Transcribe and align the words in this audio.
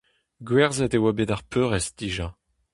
Gwerzhet 0.47 0.95
e 0.97 0.99
oa 0.99 1.11
bet 1.17 1.33
ar 1.35 1.43
peurrest 1.51 1.93
dija. 1.99 2.27